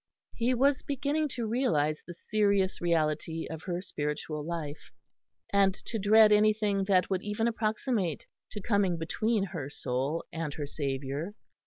[0.33, 4.89] He was beginning to realise the serious reality of her spiritual life,
[5.53, 10.65] and to dread anything that would even approximate to coming between her soul and her
[10.65, 11.35] Saviour.